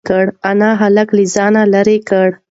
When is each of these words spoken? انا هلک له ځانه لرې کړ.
انا 0.51 0.69
هلک 0.81 1.07
له 1.17 1.23
ځانه 1.35 1.61
لرې 1.73 1.97
کړ. 2.09 2.27